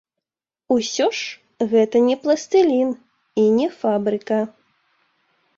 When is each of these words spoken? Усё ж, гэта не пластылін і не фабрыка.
Усё 0.75 1.05
ж, 1.17 1.35
гэта 1.75 2.01
не 2.07 2.15
пластылін 2.23 2.89
і 3.43 3.47
не 3.59 3.67
фабрыка. 3.83 4.39